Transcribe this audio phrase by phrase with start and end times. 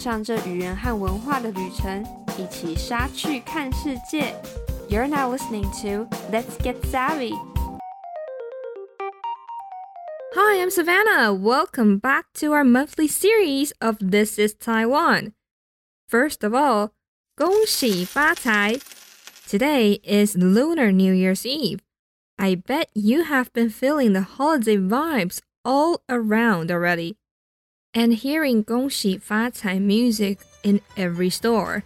[0.00, 2.02] 上这语言和文化的旅程，
[2.38, 4.34] 一起杀去看世界。
[4.88, 7.34] You're now listening to Let's Get Savvy.
[10.34, 11.34] Hi, I'm Savanna.
[11.34, 15.34] Welcome back to our monthly series of This is Taiwan.
[16.08, 16.92] First of all,
[17.36, 18.78] 恭喜发财.
[19.46, 21.80] Today is Lunar New Year's Eve.
[22.36, 27.16] I bet you have been feeling the holiday vibes all around already
[27.92, 31.82] and hearing Gongxi Facai music in every store.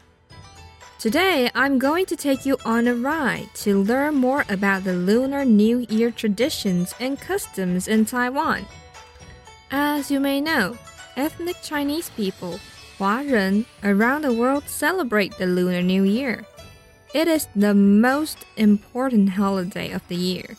[0.98, 5.44] Today, I'm going to take you on a ride to learn more about the Lunar
[5.44, 8.66] New Year traditions and customs in Taiwan.
[9.70, 10.78] As you may know,
[11.16, 12.58] ethnic Chinese people,
[12.98, 16.44] Huaren, around the world celebrate the Lunar New Year.
[17.14, 20.56] It is the most important holiday of the year.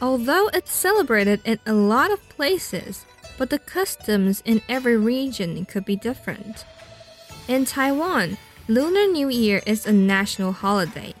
[0.00, 3.06] Although it's celebrated in a lot of places,
[3.38, 6.64] but the customs in every region could be different.
[7.48, 11.14] In Taiwan, Lunar New Year is a national holiday.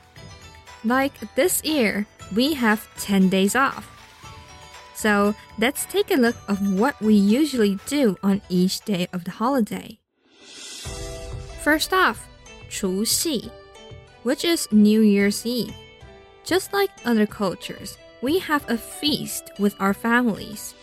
[0.84, 3.90] Like this year, we have 10 days off.
[4.94, 9.32] So let's take a look of what we usually do on each day of the
[9.32, 9.98] holiday.
[11.62, 12.26] First off,
[12.68, 13.50] 除夕
[14.26, 15.72] which is New Year's Eve.
[16.42, 20.74] Just like other cultures, we have a feast with our families.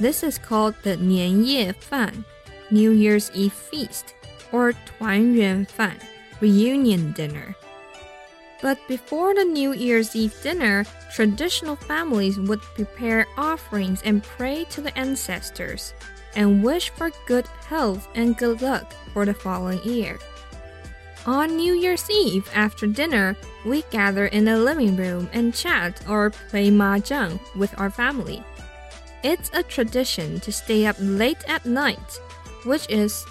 [0.00, 2.24] This is called the 年夜饭,
[2.70, 4.14] New Year's Eve feast,
[4.50, 5.96] or 团圆饭,
[6.40, 7.54] reunion dinner.
[8.62, 14.80] But before the New Year's Eve dinner, traditional families would prepare offerings and pray to
[14.80, 15.94] the ancestors,
[16.36, 20.18] and wish for good health and good luck for the following year.
[21.26, 26.30] On New Year's Eve after dinner, we gather in the living room and chat or
[26.48, 28.42] play mahjong with our family.
[29.26, 32.20] It's a tradition to stay up late at night,
[32.64, 33.24] which is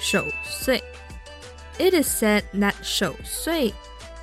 [0.00, 0.80] 守岁.
[1.78, 3.74] It is said that 守岁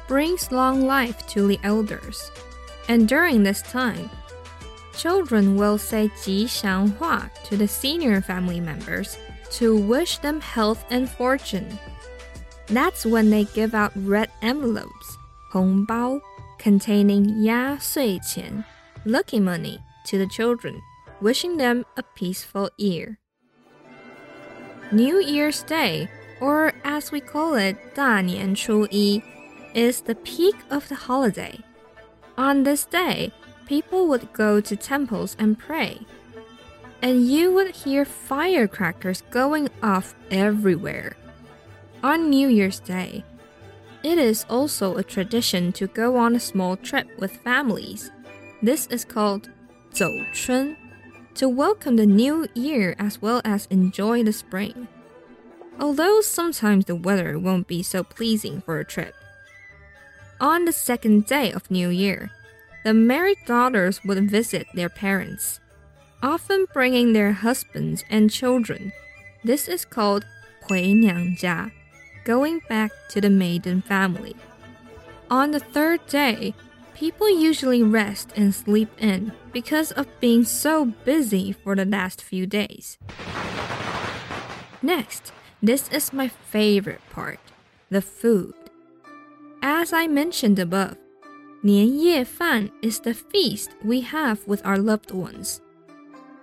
[0.08, 2.32] brings long life to the elders.
[2.88, 4.10] And during this time,
[4.96, 9.18] children will say 吉祥话 to the senior family members
[9.52, 11.78] to wish them health and fortune.
[12.68, 15.18] That's when they give out red envelopes,
[15.52, 16.20] 红包,
[16.58, 18.64] containing 压岁钱,
[19.06, 20.82] lucky money, to the children,
[21.22, 23.20] wishing them a peaceful year.
[24.92, 26.10] New Year's Day,
[26.40, 29.22] or as we call it, 大年初一,
[29.74, 31.60] is the peak of the holiday.
[32.38, 33.32] On this day,
[33.68, 36.00] people would go to temples and pray.
[37.02, 41.16] And you would hear firecrackers going off everywhere
[42.04, 43.24] on New Year's Day.
[44.04, 48.12] It is also a tradition to go on a small trip with families.
[48.62, 49.50] This is called
[49.92, 50.76] 走春
[51.36, 54.88] to welcome the new year as well as enjoy the spring.
[55.80, 59.14] Although sometimes the weather won't be so pleasing for a trip.
[60.40, 62.32] On the second day of New Year,
[62.84, 65.60] the married daughters would visit their parents,
[66.22, 68.94] often bringing their husbands and children.
[69.44, 70.26] This is called
[70.62, 71.72] 回娘家
[72.26, 74.36] going back to the maiden family.
[75.30, 76.54] On the third day,
[77.00, 82.46] people usually rest and sleep in because of being so busy for the last few
[82.48, 82.98] days.
[84.82, 87.40] Next, this is my favorite part
[87.90, 88.54] the food.
[89.62, 90.98] As I mentioned above,
[91.62, 95.62] 年夜饭 is the feast we have with our loved ones.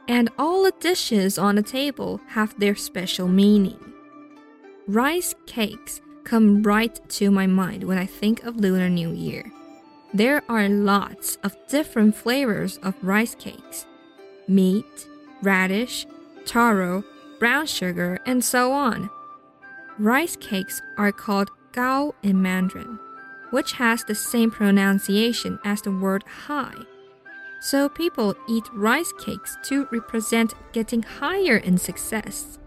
[0.08, 3.78] And all the dishes on the table have their special meaning.
[4.88, 9.50] Rice cakes come right to my mind when I think of Lunar New Year.
[10.13, 13.85] There are lots of different flavors of rice cakes
[14.47, 15.07] meat,
[15.41, 16.05] radish,
[16.45, 17.03] taro,
[17.39, 19.09] brown sugar, and so on.
[19.99, 22.97] Rice cakes are called gao in Mandarin,
[23.51, 26.77] which has the same pronunciation as the word high.
[27.59, 32.59] So people eat rice cakes to represent getting higher in success.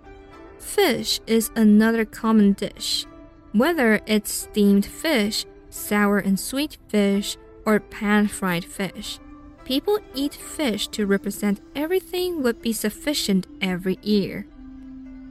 [0.58, 3.06] Fish is another common dish.
[3.52, 9.18] Whether it's steamed fish, sour and sweet fish, or pan fried fish,
[9.64, 14.46] people eat fish to represent everything would be sufficient every year.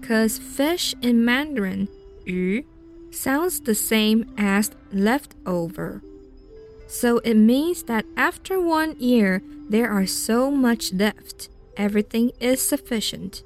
[0.01, 1.87] Cause fish in Mandarin,
[2.25, 2.63] 鱼,
[3.11, 6.01] sounds the same as leftover.
[6.87, 13.43] So it means that after one year, there are so much left, everything is sufficient.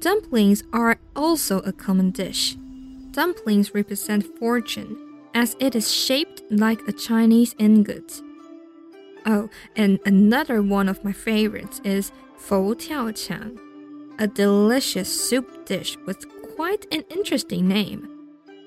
[0.00, 2.56] Dumplings are also a common dish.
[3.12, 4.96] Dumplings represent fortune,
[5.34, 8.20] as it is shaped like a Chinese ingot.
[9.24, 13.58] Oh, and another one of my favorites is Fo Tiao Qiang,
[14.18, 16.26] a delicious soup dish with
[16.56, 18.08] quite an interesting name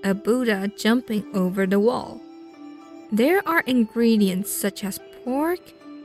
[0.03, 2.21] a Buddha jumping over the wall.
[3.11, 5.59] There are ingredients such as pork,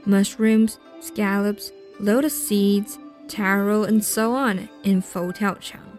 [0.06, 2.98] mushrooms, scallops, lotus seeds,
[3.28, 5.98] taro, and so on in Fotiaoqiang.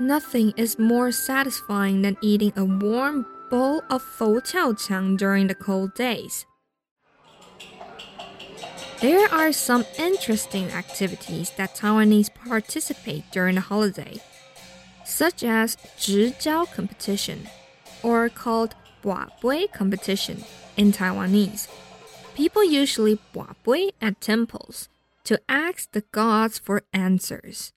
[0.00, 6.46] Nothing is more satisfying than eating a warm bowl of Fotiaoqiang during the cold days.
[9.00, 14.20] There are some interesting activities that Taiwanese participate during the holiday,
[15.04, 17.48] such as Zhijiao competition,
[18.02, 20.44] or called Bui competition
[20.76, 21.68] in Taiwanese.
[22.34, 23.18] People usually
[23.62, 24.88] Bui at temples
[25.24, 27.72] to ask the gods for answers.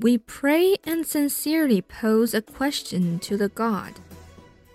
[0.00, 4.00] We pray and sincerely pose a question to the god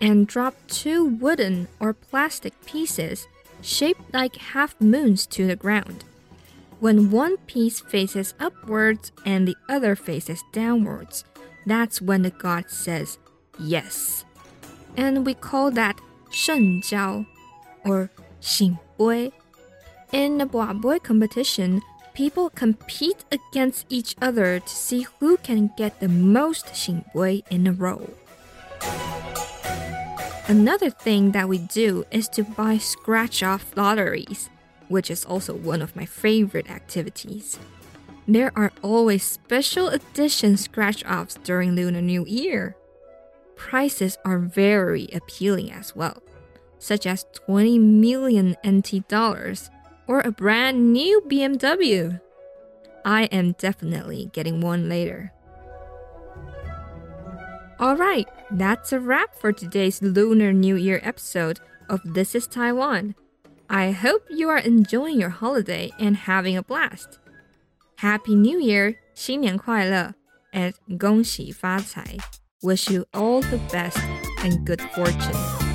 [0.02, 3.28] and drop two wooden or plastic pieces
[3.62, 6.04] shaped like half moons to the ground.
[6.80, 11.24] When one piece faces upwards and the other faces downwards,
[11.66, 13.18] that's when the god says
[13.60, 14.26] yes.
[14.96, 16.00] And we call that
[16.32, 17.26] shen jiao
[17.84, 18.10] or
[18.42, 19.32] xin bui.
[20.12, 21.82] In the Bua Boy competition,
[22.14, 27.68] people compete against each other to see who can get the most xin bui in
[27.68, 28.10] a row.
[30.50, 34.50] Another thing that we do is to buy scratch off lotteries,
[34.88, 37.60] which is also one of my favorite activities.
[38.30, 42.78] There are always special edition scratch offs during Lunar New Year.
[43.58, 46.24] Prices are very appealing as well,
[46.80, 49.70] such as 20 million NT dollars
[50.08, 52.22] or a brand new BMW.
[53.04, 55.34] I am definitely getting one later.
[57.82, 63.15] Alright, that's a wrap for today's Lunar New Year episode of This is Taiwan.
[63.69, 67.19] I hope you are enjoying your holiday and having a blast.
[67.97, 70.15] Happy New Year, 新年快乐,
[70.53, 72.17] and 恭喜发财.
[72.63, 73.99] Wish you all the best
[74.45, 75.66] and good fortune.